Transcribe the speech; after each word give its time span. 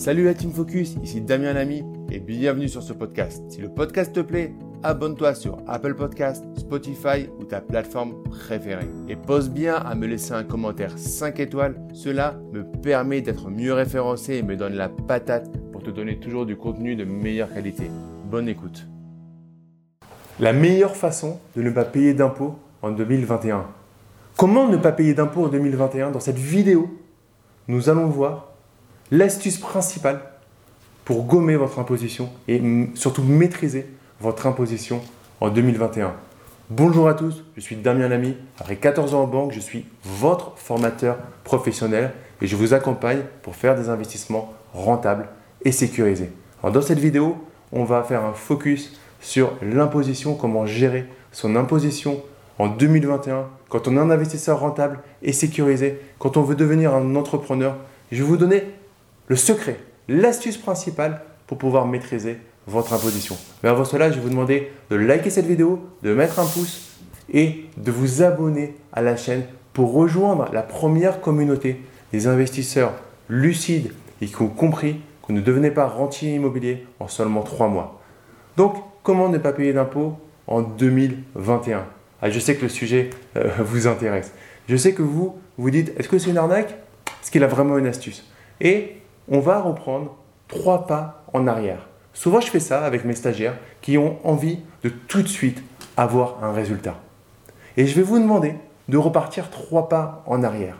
Salut 0.00 0.24
la 0.24 0.32
Team 0.32 0.50
Focus, 0.50 0.96
ici 1.02 1.20
Damien 1.20 1.52
Lamy 1.52 1.84
et 2.10 2.20
bienvenue 2.20 2.70
sur 2.70 2.82
ce 2.82 2.94
podcast. 2.94 3.42
Si 3.50 3.60
le 3.60 3.68
podcast 3.68 4.14
te 4.14 4.20
plaît, 4.20 4.54
abonne-toi 4.82 5.34
sur 5.34 5.58
Apple 5.66 5.94
Podcast, 5.94 6.42
Spotify 6.56 7.28
ou 7.38 7.44
ta 7.44 7.60
plateforme 7.60 8.14
préférée. 8.22 8.88
Et 9.10 9.16
pose 9.16 9.50
bien 9.50 9.74
à 9.74 9.94
me 9.94 10.06
laisser 10.06 10.32
un 10.32 10.42
commentaire 10.42 10.96
5 10.96 11.38
étoiles, 11.40 11.78
cela 11.92 12.40
me 12.50 12.64
permet 12.80 13.20
d'être 13.20 13.50
mieux 13.50 13.74
référencé 13.74 14.36
et 14.36 14.42
me 14.42 14.56
donne 14.56 14.72
la 14.72 14.88
patate 14.88 15.50
pour 15.70 15.82
te 15.82 15.90
donner 15.90 16.18
toujours 16.18 16.46
du 16.46 16.56
contenu 16.56 16.96
de 16.96 17.04
meilleure 17.04 17.52
qualité. 17.52 17.90
Bonne 18.24 18.48
écoute. 18.48 18.86
La 20.38 20.54
meilleure 20.54 20.96
façon 20.96 21.40
de 21.54 21.60
ne 21.60 21.70
pas 21.70 21.84
payer 21.84 22.14
d'impôts 22.14 22.54
en 22.80 22.90
2021. 22.90 23.66
Comment 24.38 24.66
ne 24.66 24.78
pas 24.78 24.92
payer 24.92 25.12
d'impôts 25.12 25.44
en 25.44 25.48
2021 25.48 26.10
Dans 26.10 26.20
cette 26.20 26.38
vidéo, 26.38 26.88
nous 27.68 27.90
allons 27.90 28.06
voir 28.06 28.49
l'astuce 29.10 29.58
principale 29.58 30.20
pour 31.04 31.24
gommer 31.24 31.56
votre 31.56 31.78
imposition 31.80 32.30
et 32.46 32.62
surtout 32.94 33.22
maîtriser 33.22 33.86
votre 34.20 34.46
imposition 34.46 35.00
en 35.40 35.48
2021. 35.48 36.14
Bonjour 36.70 37.08
à 37.08 37.14
tous, 37.14 37.42
je 37.56 37.60
suis 37.60 37.74
Damien 37.74 38.06
Lamy. 38.06 38.36
Après 38.60 38.76
14 38.76 39.14
ans 39.14 39.22
en 39.22 39.26
banque, 39.26 39.52
je 39.52 39.58
suis 39.58 39.86
votre 40.04 40.52
formateur 40.56 41.16
professionnel 41.42 42.12
et 42.40 42.46
je 42.46 42.54
vous 42.54 42.72
accompagne 42.72 43.22
pour 43.42 43.56
faire 43.56 43.74
des 43.74 43.88
investissements 43.88 44.54
rentables 44.72 45.28
et 45.64 45.72
sécurisés. 45.72 46.30
dans 46.62 46.82
cette 46.82 47.00
vidéo, 47.00 47.36
on 47.72 47.82
va 47.82 48.04
faire 48.04 48.24
un 48.24 48.32
focus 48.32 48.96
sur 49.20 49.52
l'imposition, 49.60 50.34
comment 50.34 50.66
gérer 50.66 51.06
son 51.32 51.56
imposition 51.56 52.22
en 52.60 52.68
2021 52.68 53.46
quand 53.68 53.88
on 53.88 53.96
est 53.96 54.00
un 54.00 54.10
investisseur 54.10 54.60
rentable 54.60 55.00
et 55.22 55.32
sécurisé, 55.32 56.00
quand 56.18 56.36
on 56.36 56.42
veut 56.42 56.54
devenir 56.56 56.94
un 56.94 57.16
entrepreneur. 57.16 57.76
Je 58.12 58.22
vais 58.22 58.28
vous 58.28 58.36
donner 58.36 58.64
le 59.30 59.36
secret, 59.36 59.78
l'astuce 60.08 60.56
principale 60.56 61.22
pour 61.46 61.56
pouvoir 61.56 61.86
maîtriser 61.86 62.38
votre 62.66 62.92
imposition. 62.92 63.36
Mais 63.62 63.68
avant 63.68 63.84
cela, 63.84 64.10
je 64.10 64.16
vais 64.16 64.22
vous 64.22 64.28
demander 64.28 64.72
de 64.90 64.96
liker 64.96 65.30
cette 65.30 65.46
vidéo, 65.46 65.86
de 66.02 66.12
mettre 66.12 66.40
un 66.40 66.46
pouce 66.46 66.96
et 67.32 67.66
de 67.76 67.92
vous 67.92 68.24
abonner 68.24 68.74
à 68.92 69.02
la 69.02 69.16
chaîne 69.16 69.44
pour 69.72 69.92
rejoindre 69.92 70.48
la 70.52 70.62
première 70.62 71.20
communauté 71.20 71.80
des 72.12 72.26
investisseurs 72.26 72.92
lucides 73.28 73.92
et 74.20 74.26
qui 74.26 74.42
ont 74.42 74.48
compris 74.48 75.00
qu'on 75.22 75.32
ne 75.32 75.40
devenait 75.40 75.70
pas 75.70 75.86
rentier 75.86 76.34
immobilier 76.34 76.84
en 76.98 77.06
seulement 77.06 77.42
trois 77.42 77.68
mois. 77.68 78.00
Donc, 78.56 78.74
comment 79.04 79.28
ne 79.28 79.38
pas 79.38 79.52
payer 79.52 79.72
d'impôts 79.72 80.18
en 80.48 80.60
2021 80.60 81.86
ah, 82.20 82.30
Je 82.30 82.40
sais 82.40 82.56
que 82.56 82.62
le 82.62 82.68
sujet 82.68 83.10
euh, 83.36 83.48
vous 83.60 83.86
intéresse. 83.86 84.32
Je 84.68 84.74
sais 84.74 84.92
que 84.92 85.02
vous, 85.02 85.36
vous 85.56 85.70
dites, 85.70 85.92
est-ce 86.00 86.08
que 86.08 86.18
c'est 86.18 86.30
une 86.30 86.38
arnaque? 86.38 86.74
Est-ce 87.22 87.30
qu'il 87.30 87.44
a 87.44 87.46
vraiment 87.46 87.78
une 87.78 87.86
astuce? 87.86 88.24
On 89.28 89.40
va 89.40 89.60
reprendre 89.60 90.16
trois 90.48 90.86
pas 90.86 91.24
en 91.32 91.46
arrière. 91.46 91.88
Souvent, 92.12 92.40
je 92.40 92.50
fais 92.50 92.60
ça 92.60 92.84
avec 92.84 93.04
mes 93.04 93.14
stagiaires 93.14 93.56
qui 93.80 93.96
ont 93.98 94.18
envie 94.24 94.58
de 94.82 94.88
tout 94.88 95.22
de 95.22 95.28
suite 95.28 95.62
avoir 95.96 96.42
un 96.42 96.52
résultat. 96.52 96.96
Et 97.76 97.86
je 97.86 97.94
vais 97.94 98.02
vous 98.02 98.18
demander 98.18 98.54
de 98.88 98.96
repartir 98.98 99.50
trois 99.50 99.88
pas 99.88 100.24
en 100.26 100.42
arrière. 100.42 100.76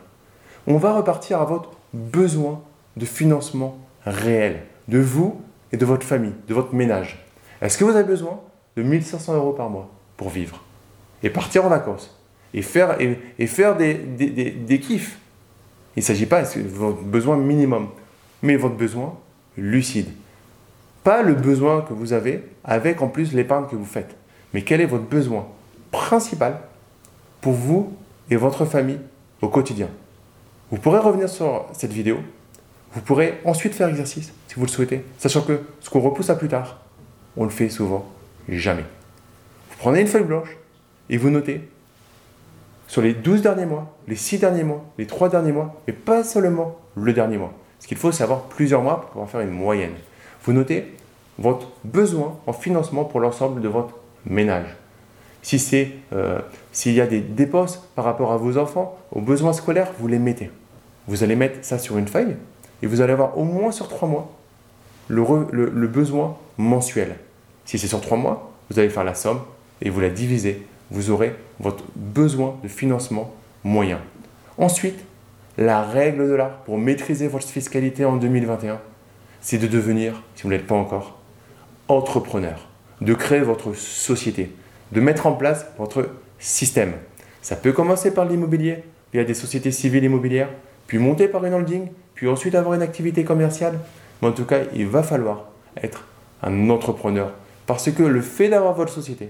On 0.67 0.77
va 0.77 0.93
repartir 0.93 1.41
à 1.41 1.45
votre 1.45 1.71
besoin 1.93 2.61
de 2.97 3.05
financement 3.05 3.77
réel, 4.05 4.63
de 4.87 4.99
vous 4.99 5.41
et 5.71 5.77
de 5.77 5.85
votre 5.85 6.05
famille, 6.05 6.33
de 6.47 6.53
votre 6.53 6.75
ménage. 6.75 7.25
Est-ce 7.61 7.77
que 7.77 7.83
vous 7.83 7.95
avez 7.95 8.03
besoin 8.03 8.39
de 8.75 8.83
1500 8.83 9.35
euros 9.35 9.53
par 9.53 9.69
mois 9.69 9.89
pour 10.17 10.29
vivre 10.29 10.63
et 11.23 11.29
partir 11.29 11.65
en 11.65 11.69
vacances 11.69 12.17
et 12.53 12.61
faire, 12.61 12.97
et, 12.99 13.47
faire 13.47 13.77
des, 13.77 13.93
des, 13.93 14.79
kiffs? 14.79 15.19
Il 15.95 15.99
ne 15.99 16.03
s'agit 16.03 16.25
pas 16.25 16.41
de 16.41 16.67
votre 16.67 17.01
besoin 17.01 17.37
minimum? 17.37 17.89
Mais 18.41 18.55
votre 18.55 18.75
besoin 18.75 19.17
lucide. 19.57 20.07
Pas 21.03 21.23
le 21.23 21.33
besoin 21.33 21.81
que 21.81 21.93
vous 21.93 22.13
avez 22.13 22.43
avec 22.63 23.01
en 23.01 23.07
plus 23.07 23.33
l'épargne 23.33 23.65
que 23.67 23.75
vous 23.75 23.85
faites, 23.85 24.15
mais 24.53 24.63
quel 24.63 24.81
est 24.81 24.85
votre 24.85 25.05
besoin 25.05 25.47
principal 25.91 26.59
pour 27.41 27.53
vous 27.53 27.93
et 28.29 28.35
votre 28.35 28.65
famille 28.65 28.99
au 29.41 29.47
quotidien? 29.47 29.89
Vous 30.69 30.77
pourrez 30.77 30.99
revenir 30.99 31.27
sur 31.27 31.65
cette 31.73 31.91
vidéo, 31.91 32.17
vous 32.93 33.01
pourrez 33.01 33.39
ensuite 33.45 33.73
faire 33.73 33.89
exercice 33.89 34.31
si 34.47 34.55
vous 34.55 34.65
le 34.65 34.71
souhaitez, 34.71 35.03
sachant 35.17 35.41
que 35.41 35.61
ce 35.79 35.89
qu'on 35.89 36.01
repousse 36.01 36.29
à 36.29 36.35
plus 36.35 36.49
tard, 36.49 36.79
on 37.37 37.43
le 37.43 37.49
fait 37.49 37.69
souvent 37.69 38.05
jamais. 38.47 38.85
Vous 39.69 39.77
prenez 39.77 40.01
une 40.01 40.07
feuille 40.07 40.23
blanche 40.23 40.57
et 41.09 41.17
vous 41.17 41.29
notez 41.29 41.67
sur 42.87 43.01
les 43.01 43.13
12 43.13 43.41
derniers 43.41 43.65
mois, 43.65 43.95
les 44.07 44.17
6 44.17 44.39
derniers 44.39 44.63
mois, 44.63 44.83
les 44.97 45.07
3 45.07 45.29
derniers 45.29 45.53
mois, 45.53 45.81
et 45.87 45.93
pas 45.93 46.25
seulement 46.25 46.77
le 46.95 47.13
dernier 47.13 47.37
mois. 47.37 47.53
Ce 47.81 47.87
qu'il 47.87 47.97
faut, 47.97 48.13
c'est 48.13 48.23
avoir 48.23 48.43
plusieurs 48.43 48.81
mois 48.81 49.01
pour 49.01 49.09
pouvoir 49.09 49.29
faire 49.29 49.41
une 49.41 49.49
moyenne. 49.49 49.95
Vous 50.45 50.53
notez 50.53 50.95
votre 51.37 51.67
besoin 51.83 52.37
en 52.47 52.53
financement 52.53 53.03
pour 53.03 53.19
l'ensemble 53.19 53.59
de 53.59 53.67
votre 53.67 53.95
ménage. 54.25 54.77
Si 55.41 55.57
c'est, 55.57 55.91
euh, 56.13 56.39
s'il 56.71 56.93
y 56.93 57.01
a 57.01 57.07
des 57.07 57.19
dépenses 57.19 57.89
par 57.95 58.05
rapport 58.05 58.31
à 58.31 58.37
vos 58.37 58.57
enfants, 58.57 58.97
aux 59.11 59.21
besoins 59.21 59.53
scolaires, 59.53 59.91
vous 59.99 60.07
les 60.07 60.19
mettez. 60.19 60.51
Vous 61.07 61.23
allez 61.23 61.35
mettre 61.35 61.65
ça 61.65 61.79
sur 61.79 61.97
une 61.97 62.07
feuille 62.07 62.35
et 62.83 62.87
vous 62.87 63.01
allez 63.01 63.13
avoir 63.13 63.37
au 63.37 63.43
moins 63.43 63.71
sur 63.71 63.87
trois 63.89 64.07
mois 64.07 64.31
le 65.07 65.87
besoin 65.87 66.37
mensuel. 66.57 67.15
Si 67.65 67.79
c'est 67.79 67.87
sur 67.87 67.99
trois 67.99 68.17
mois, 68.17 68.51
vous 68.69 68.79
allez 68.79 68.89
faire 68.89 69.03
la 69.03 69.15
somme 69.15 69.41
et 69.81 69.89
vous 69.89 69.99
la 69.99 70.09
divisez. 70.09 70.65
Vous 70.91 71.09
aurez 71.09 71.35
votre 71.59 71.83
besoin 71.95 72.55
de 72.63 72.67
financement 72.67 73.33
moyen. 73.63 73.99
Ensuite, 74.57 74.99
la 75.61 75.83
règle 75.83 76.27
de 76.27 76.33
l'art 76.33 76.57
pour 76.63 76.77
maîtriser 76.77 77.27
votre 77.27 77.47
fiscalité 77.47 78.05
en 78.05 78.17
2021, 78.17 78.79
c'est 79.41 79.57
de 79.57 79.67
devenir, 79.67 80.21
si 80.35 80.43
vous 80.43 80.49
ne 80.49 80.55
l'êtes 80.55 80.67
pas 80.67 80.75
encore, 80.75 81.19
entrepreneur, 81.87 82.67
de 83.01 83.13
créer 83.13 83.41
votre 83.41 83.73
société, 83.73 84.51
de 84.91 85.01
mettre 85.01 85.27
en 85.27 85.33
place 85.33 85.65
votre 85.77 86.09
système. 86.39 86.93
Ça 87.41 87.55
peut 87.55 87.71
commencer 87.71 88.13
par 88.13 88.25
l'immobilier, 88.25 88.83
via 89.13 89.23
des 89.23 89.33
sociétés 89.33 89.71
civiles 89.71 90.03
immobilières, 90.03 90.49
puis 90.87 90.97
monter 90.97 91.27
par 91.27 91.45
une 91.45 91.53
holding, 91.53 91.89
puis 92.15 92.27
ensuite 92.27 92.55
avoir 92.55 92.75
une 92.75 92.81
activité 92.81 93.23
commerciale. 93.23 93.79
Mais 94.21 94.27
en 94.27 94.31
tout 94.31 94.45
cas, 94.45 94.59
il 94.75 94.87
va 94.87 95.03
falloir 95.03 95.45
être 95.81 96.05
un 96.43 96.69
entrepreneur. 96.69 97.33
Parce 97.65 97.91
que 97.91 98.03
le 98.03 98.21
fait 98.21 98.49
d'avoir 98.49 98.73
votre 98.73 98.91
société 98.91 99.29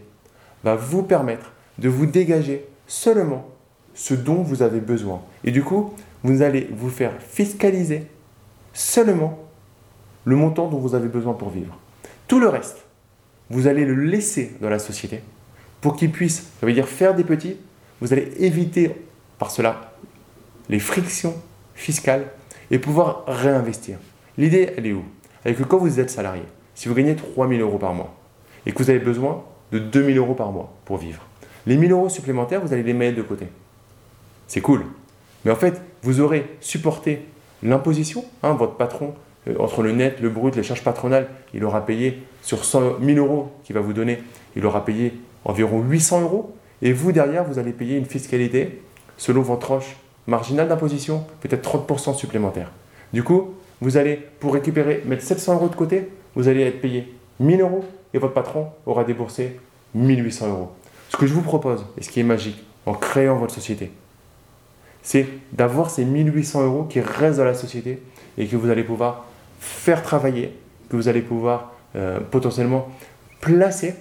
va 0.64 0.76
vous 0.76 1.04
permettre 1.04 1.52
de 1.78 1.90
vous 1.90 2.06
dégager 2.06 2.66
seulement 2.88 3.48
ce 3.94 4.14
dont 4.14 4.42
vous 4.42 4.62
avez 4.62 4.80
besoin. 4.80 5.22
Et 5.44 5.52
du 5.52 5.64
coup, 5.64 5.94
vous 6.24 6.42
allez 6.42 6.70
vous 6.72 6.90
faire 6.90 7.14
fiscaliser 7.20 8.04
seulement 8.74 9.40
le 10.26 10.36
montant 10.36 10.68
dont 10.68 10.78
vous 10.78 10.96
avez 10.96 11.08
besoin 11.08 11.34
pour 11.34 11.50
vivre. 11.50 11.78
Tout 12.28 12.40
le 12.40 12.48
reste, 12.48 12.86
vous 13.50 13.68
allez 13.68 13.86
le 13.86 13.96
laisser 13.96 14.56
dans 14.62 14.70
la 14.70 14.80
société 14.80 15.22
pour 15.82 15.96
qu'il 15.96 16.12
puisse, 16.12 16.52
ça 16.60 16.66
veut 16.66 16.74
dire 16.74 16.88
faire 16.88 17.16
des 17.16 17.24
petits, 17.24 17.58
vous 18.00 18.14
allez 18.14 18.32
éviter 18.40 18.92
par 19.40 19.52
cela 19.52 19.94
les 20.70 20.80
frictions 20.80 21.36
fiscales 21.76 22.28
et 22.70 22.80
pouvoir 22.80 23.24
réinvestir. 23.28 23.98
L'idée, 24.38 24.74
elle 24.78 24.86
est 24.86 24.94
où? 24.94 25.04
Elle 25.44 25.54
est 25.54 25.56
que 25.56 25.64
quand 25.64 25.78
vous 25.78 26.00
êtes 26.00 26.10
salarié, 26.10 26.44
si 26.76 26.88
vous 26.88 26.96
gagnez 26.96 27.16
3000 27.16 27.60
euros 27.62 27.78
par 27.78 27.94
mois 27.94 28.16
et 28.66 28.72
que 28.72 28.78
vous 28.78 28.90
avez 28.90 29.00
besoin 29.00 29.44
de 29.72 29.80
2000 29.80 30.18
euros 30.18 30.36
par 30.36 30.52
mois 30.52 30.72
pour 30.86 30.98
vivre, 30.98 31.24
les 31.66 31.78
1000 31.78 31.92
euros 31.92 32.10
supplémentaires, 32.10 32.62
vous 32.62 32.74
allez 32.74 32.84
les 32.84 32.94
mettre 32.94 33.18
de 33.18 33.24
côté. 33.24 33.48
C'est 34.48 34.62
cool. 34.62 34.86
Mais 35.46 35.52
en 35.52 35.56
fait, 35.56 35.82
vous 36.04 36.20
aurez 36.20 36.46
supporté 36.60 37.26
l'imposition. 37.64 38.26
Hein, 38.44 38.54
votre 38.54 38.76
patron, 38.76 39.14
euh, 39.48 39.56
entre 39.60 39.82
le 39.82 39.92
net, 39.92 40.20
le 40.22 40.30
brut, 40.30 40.56
les 40.56 40.64
charges 40.64 40.84
patronales, 40.84 41.28
il 41.54 41.64
aura 41.64 41.86
payé 41.86 42.24
sur 42.42 42.66
100 42.66 43.00
000 43.02 43.18
euros 43.18 43.52
qu'il 43.64 43.76
va 43.76 43.82
vous 43.82 43.94
donner, 43.94 44.20
il 44.56 44.66
aura 44.66 44.86
payé 44.86 45.14
environ 45.46 45.82
800 45.82 46.22
euros. 46.22 46.56
Et 46.82 46.94
vous, 46.94 47.12
derrière, 47.12 47.44
vous 47.44 47.60
allez 47.60 47.72
payer 47.72 47.98
une 47.98 48.06
fiscalité 48.06 48.82
selon 49.18 49.42
votre 49.42 49.60
tranche 49.60 49.96
marginale 50.28 50.68
d'imposition, 50.68 51.26
peut-être 51.42 51.78
30% 51.78 52.16
supplémentaire. 52.16 52.72
Du 53.14 53.24
coup, 53.24 53.54
vous 53.82 53.98
allez, 53.98 54.20
pour 54.40 54.54
récupérer, 54.54 55.04
mettre 55.06 55.24
700 55.24 55.56
euros 55.56 55.68
de 55.68 55.76
côté, 55.76 56.10
vous 56.36 56.48
allez 56.48 56.62
être 56.62 56.82
payé 56.82 57.14
1000 57.40 57.62
euros 57.62 57.84
et 58.14 58.18
votre 58.18 58.34
patron 58.34 58.68
aura 58.86 59.04
déboursé 59.04 59.60
1800 59.96 60.50
euros. 60.50 60.72
Ce 61.10 61.18
que 61.18 61.28
je 61.28 61.34
vous 61.34 61.42
propose, 61.42 61.86
et 61.98 62.04
ce 62.04 62.10
qui 62.10 62.20
est 62.20 62.24
magique, 62.24 62.64
en 62.86 62.94
créant 62.94 63.36
votre 63.38 63.54
société, 63.54 63.92
c'est 65.04 65.28
d'avoir 65.54 65.90
ces 65.90 66.06
1800 66.06 66.64
euros 66.64 66.84
qui 66.84 67.00
restent 67.00 67.38
dans 67.38 67.46
la 67.46 67.54
société 67.54 68.02
et 68.38 68.48
que 68.48 68.56
vous 68.56 68.70
allez 68.70 68.84
pouvoir 68.84 69.26
faire 69.60 70.04
travailler, 70.04 70.54
que 70.90 70.96
vous 70.96 71.08
allez 71.08 71.22
pouvoir 71.22 71.74
euh, 71.96 72.20
potentiellement 72.20 72.88
placer, 73.42 73.96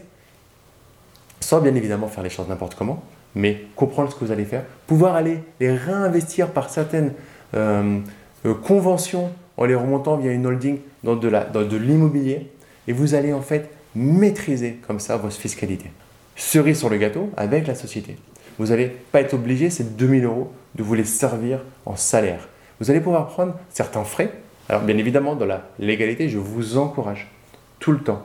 sans 1.40 1.60
bien 1.60 1.74
évidemment 1.74 2.08
faire 2.08 2.22
les 2.22 2.30
choses 2.30 2.48
n'importe 2.48 2.74
comment, 2.74 3.02
mais 3.34 3.64
comprendre 3.76 4.10
ce 4.10 4.16
que 4.16 4.24
vous 4.24 4.32
allez 4.32 4.44
faire, 4.44 4.64
pouvoir 4.86 5.14
aller 5.14 5.38
les 5.60 5.72
réinvestir 5.72 6.48
par 6.48 6.70
certaines 6.70 7.12
euh, 7.54 7.98
euh, 8.46 8.54
conventions 8.54 9.30
en 9.56 9.64
les 9.64 9.74
remontant 9.74 10.16
via 10.16 10.32
une 10.32 10.46
holding 10.46 10.78
dans 11.02 11.16
de, 11.16 11.76
l'immobilier, 11.76 12.50
et 12.88 12.92
vous 12.92 13.14
allez 13.14 13.32
en 13.32 13.42
fait 13.42 13.70
maîtriser 13.94 14.78
comme 14.86 15.00
ça 15.00 15.16
votre 15.16 15.36
fiscalité. 15.36 15.90
Cerise 16.36 16.78
sur 16.78 16.88
le 16.88 16.96
gâteau 16.96 17.30
avec 17.36 17.66
la 17.66 17.74
société. 17.74 18.16
Vous 18.60 18.66
n'allez 18.66 18.88
pas 18.88 19.22
être 19.22 19.32
obligé, 19.32 19.70
ces 19.70 19.84
2000 19.84 20.26
euros, 20.26 20.52
de 20.74 20.82
vous 20.82 20.92
les 20.92 21.06
servir 21.06 21.60
en 21.86 21.96
salaire. 21.96 22.46
Vous 22.78 22.90
allez 22.90 23.00
pouvoir 23.00 23.28
prendre 23.28 23.54
certains 23.70 24.04
frais, 24.04 24.30
Alors 24.68 24.82
bien 24.82 24.98
évidemment, 24.98 25.34
dans 25.34 25.46
la 25.46 25.66
légalité, 25.78 26.28
je 26.28 26.36
vous 26.36 26.76
encourage 26.76 27.30
tout 27.78 27.90
le 27.90 28.00
temps 28.00 28.20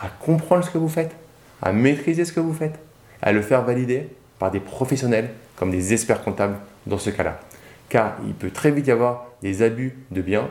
à 0.00 0.06
comprendre 0.06 0.64
ce 0.64 0.70
que 0.70 0.78
vous 0.78 0.88
faites, 0.88 1.16
à 1.60 1.72
maîtriser 1.72 2.24
ce 2.24 2.32
que 2.32 2.38
vous 2.38 2.54
faites, 2.54 2.78
à 3.20 3.32
le 3.32 3.42
faire 3.42 3.62
valider 3.62 4.06
par 4.38 4.52
des 4.52 4.60
professionnels 4.60 5.30
comme 5.56 5.72
des 5.72 5.92
experts 5.92 6.22
comptables 6.22 6.58
dans 6.86 6.98
ce 6.98 7.10
cas-là. 7.10 7.40
Car 7.88 8.16
il 8.28 8.34
peut 8.34 8.52
très 8.52 8.70
vite 8.70 8.86
y 8.86 8.92
avoir 8.92 9.26
des 9.42 9.60
abus 9.60 9.98
de 10.12 10.22
biens, 10.22 10.46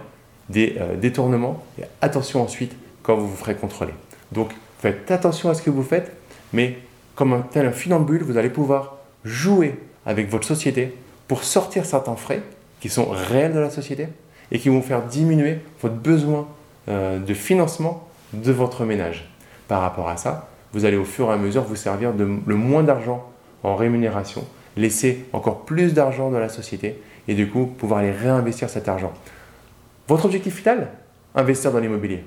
des 0.50 0.76
euh, 0.82 0.98
détournements, 0.98 1.64
et 1.80 1.86
attention 2.02 2.44
ensuite 2.44 2.76
quand 3.04 3.16
vous 3.16 3.30
vous 3.30 3.38
ferez 3.38 3.56
contrôler. 3.56 3.94
Donc 4.34 4.52
faites 4.80 5.10
attention 5.12 5.50
à 5.50 5.54
ce 5.54 5.62
que 5.62 5.70
vous 5.70 5.84
faites, 5.84 6.12
mais 6.52 6.80
comme 7.16 7.32
un 7.32 7.40
tel 7.40 7.68
un 7.68 7.72
funambule, 7.72 8.22
vous 8.22 8.38
allez 8.38 8.50
pouvoir 8.50 8.99
jouer 9.26 9.80
avec 10.06 10.30
votre 10.30 10.48
société 10.48 10.96
pour 11.28 11.44
sortir 11.44 11.86
certains 11.86 12.16
frais 12.16 12.42
qui 12.80 12.90
sont 12.90 13.08
réels 13.10 13.54
de 13.54 13.60
la 13.60 13.70
société 13.70 14.08
et 14.52 14.60
qui 14.60 14.70
vont 14.70 14.82
faire 14.82 15.04
diminuer 15.04 15.60
votre 15.82 15.96
besoin 15.96 16.48
euh, 16.88 17.20
de 17.20 17.34
financement 17.34 18.08
de 18.34 18.52
votre 18.52 18.86
ménage. 18.86 19.30
Par 19.68 19.82
rapport 19.82 20.10
à 20.10 20.18
ça, 20.18 20.50
vous 20.74 20.86
allez 20.86 20.98
au 20.98 21.04
fur 21.04 21.30
et 21.30 21.34
à 21.34 21.38
mesure 21.38 21.64
vous 21.64 21.76
servir 21.76 22.14
de 22.14 22.28
le 22.46 22.56
moins 22.56 22.84
d'argent 22.84 23.30
en 23.64 23.76
rémunération, 23.76 24.46
laisser 24.78 25.26
encore 25.34 25.66
plus 25.66 25.94
d'argent 25.94 26.32
dans 26.32 26.40
la 26.40 26.50
société 26.50 27.02
et 27.28 27.34
du 27.34 27.50
coup 27.50 27.66
pouvoir 27.66 28.00
aller 28.00 28.12
réinvestir 28.12 28.70
cet 28.70 28.88
argent. 28.88 29.14
Votre 30.08 30.26
objectif 30.26 30.56
final? 30.56 30.90
Investir 31.36 31.72
dans 31.72 31.80
l'immobilier. 31.80 32.24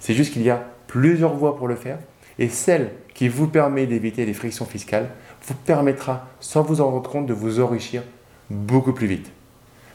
C'est 0.00 0.14
juste 0.14 0.32
qu'il 0.32 0.42
y 0.42 0.50
a 0.50 0.64
plusieurs 0.86 1.34
voies 1.34 1.56
pour 1.56 1.68
le 1.68 1.76
faire 1.76 1.98
et 2.38 2.48
celle 2.48 2.90
qui 3.20 3.28
vous 3.28 3.48
permet 3.48 3.84
d'éviter 3.84 4.24
les 4.24 4.32
frictions 4.32 4.64
fiscales 4.64 5.10
vous 5.46 5.52
permettra, 5.52 6.26
sans 6.40 6.62
vous 6.62 6.80
en 6.80 6.90
rendre 6.90 7.10
compte, 7.10 7.26
de 7.26 7.34
vous 7.34 7.60
enrichir 7.60 8.02
beaucoup 8.48 8.94
plus 8.94 9.06
vite. 9.06 9.30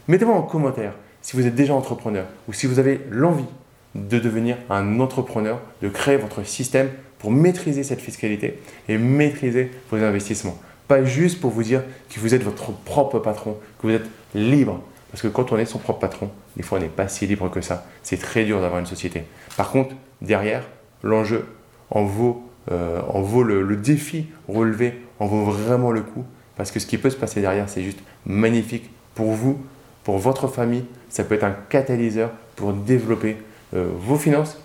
Mettez-moi 0.06 0.36
en 0.36 0.42
commentaire 0.42 0.92
si 1.22 1.34
vous 1.34 1.44
êtes 1.44 1.56
déjà 1.56 1.74
entrepreneur 1.74 2.24
ou 2.46 2.52
si 2.52 2.68
vous 2.68 2.78
avez 2.78 3.00
l'envie 3.10 3.48
de 3.96 4.20
devenir 4.20 4.56
un 4.70 5.00
entrepreneur, 5.00 5.60
de 5.82 5.88
créer 5.88 6.18
votre 6.18 6.46
système 6.46 6.88
pour 7.18 7.32
maîtriser 7.32 7.82
cette 7.82 8.00
fiscalité 8.00 8.60
et 8.88 8.96
maîtriser 8.96 9.72
vos 9.90 9.96
investissements. 9.96 10.56
Pas 10.86 11.02
juste 11.02 11.40
pour 11.40 11.50
vous 11.50 11.64
dire 11.64 11.82
que 12.08 12.20
vous 12.20 12.32
êtes 12.32 12.44
votre 12.44 12.70
propre 12.84 13.18
patron, 13.18 13.56
que 13.80 13.88
vous 13.88 13.94
êtes 13.94 14.06
libre. 14.36 14.80
Parce 15.10 15.22
que 15.22 15.26
quand 15.26 15.50
on 15.50 15.58
est 15.58 15.66
son 15.66 15.80
propre 15.80 15.98
patron, 15.98 16.30
des 16.56 16.62
fois 16.62 16.78
on 16.78 16.80
n'est 16.80 16.86
pas 16.86 17.08
si 17.08 17.26
libre 17.26 17.50
que 17.50 17.60
ça. 17.60 17.88
C'est 18.04 18.18
très 18.18 18.44
dur 18.44 18.60
d'avoir 18.60 18.78
une 18.78 18.86
société. 18.86 19.24
Par 19.56 19.72
contre, 19.72 19.96
derrière, 20.22 20.62
l'enjeu 21.02 21.44
en 21.90 22.04
vaut, 22.04 22.45
euh, 22.70 23.00
en 23.08 23.20
vaut 23.20 23.42
le, 23.42 23.76
défi 23.76 24.26
relevé, 24.48 25.00
en 25.20 25.26
vaut 25.26 25.44
vraiment 25.44 25.90
le 25.90 26.02
coup. 26.02 26.24
Parce 26.56 26.70
que 26.70 26.80
ce 26.80 26.86
qui 26.86 26.98
peut 26.98 27.10
se 27.10 27.16
passer 27.16 27.40
derrière, 27.40 27.68
c'est 27.68 27.82
juste 27.82 27.98
magnifique 28.24 28.90
pour 29.14 29.32
vous, 29.32 29.58
pour 30.04 30.18
votre 30.18 30.48
famille. 30.48 30.84
Ça 31.08 31.24
peut 31.24 31.34
être 31.34 31.44
un 31.44 31.54
catalyseur 31.68 32.30
pour 32.56 32.72
développer 32.72 33.36
euh, 33.74 33.88
vos 33.98 34.16
finances 34.16 34.58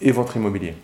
et 0.00 0.12
votre 0.12 0.36
immobilier. 0.36 0.74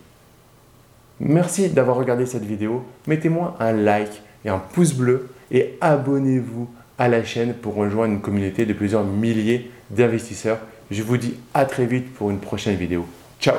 Merci 1.19 1.69
d'avoir 1.69 1.97
regardé 1.97 2.25
cette 2.25 2.43
vidéo. 2.43 2.83
Mettez-moi 3.07 3.55
un 3.59 3.71
like 3.71 4.21
et 4.43 4.49
un 4.49 4.59
pouce 4.59 4.93
bleu 4.93 5.29
et 5.51 5.77
abonnez-vous 5.81 6.67
à 6.97 7.07
la 7.07 7.23
chaîne 7.23 7.53
pour 7.53 7.75
rejoindre 7.75 8.13
une 8.13 8.21
communauté 8.21 8.65
de 8.65 8.73
plusieurs 8.73 9.03
milliers 9.03 9.69
d'investisseurs. 9.89 10.59
Je 10.91 11.03
vous 11.03 11.17
dis 11.17 11.35
à 11.53 11.65
très 11.65 11.85
vite 11.85 12.13
pour 12.13 12.31
une 12.31 12.39
prochaine 12.39 12.75
vidéo. 12.75 13.05
Ciao 13.39 13.55